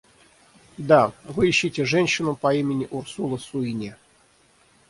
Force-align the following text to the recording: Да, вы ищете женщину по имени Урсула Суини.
Да, 0.79 1.11
вы 1.25 1.49
ищете 1.49 1.85
женщину 1.85 2.35
по 2.35 2.55
имени 2.55 2.87
Урсула 2.89 3.37
Суини. 3.37 3.93